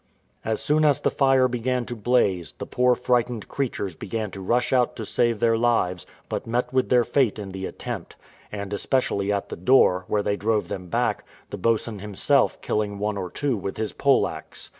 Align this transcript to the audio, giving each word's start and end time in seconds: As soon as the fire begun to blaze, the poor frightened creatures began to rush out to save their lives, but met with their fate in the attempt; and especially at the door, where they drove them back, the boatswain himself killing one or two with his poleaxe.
As 0.43 0.59
soon 0.59 0.83
as 0.83 0.99
the 1.01 1.11
fire 1.11 1.47
begun 1.47 1.85
to 1.85 1.95
blaze, 1.95 2.53
the 2.53 2.65
poor 2.65 2.95
frightened 2.95 3.47
creatures 3.47 3.93
began 3.93 4.31
to 4.31 4.41
rush 4.41 4.73
out 4.73 4.95
to 4.95 5.05
save 5.05 5.39
their 5.39 5.59
lives, 5.59 6.07
but 6.27 6.47
met 6.47 6.73
with 6.73 6.89
their 6.89 7.03
fate 7.03 7.37
in 7.37 7.51
the 7.51 7.67
attempt; 7.67 8.15
and 8.51 8.73
especially 8.73 9.31
at 9.31 9.49
the 9.49 9.55
door, 9.55 10.05
where 10.07 10.23
they 10.23 10.37
drove 10.37 10.69
them 10.69 10.87
back, 10.87 11.23
the 11.51 11.57
boatswain 11.59 11.99
himself 11.99 12.59
killing 12.63 12.97
one 12.97 13.15
or 13.15 13.29
two 13.29 13.55
with 13.55 13.77
his 13.77 13.93
poleaxe. 13.93 14.69